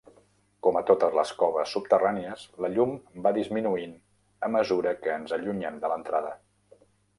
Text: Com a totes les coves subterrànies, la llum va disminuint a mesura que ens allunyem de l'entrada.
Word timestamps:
Com 0.67 0.77
a 0.79 0.81
totes 0.85 1.11
les 1.19 1.33
coves 1.41 1.73
subterrànies, 1.77 2.47
la 2.65 2.71
llum 2.77 2.95
va 3.27 3.35
disminuint 3.37 3.95
a 4.49 4.51
mesura 4.57 4.97
que 5.05 5.15
ens 5.19 5.39
allunyem 5.41 5.81
de 5.87 5.95
l'entrada. 5.95 6.37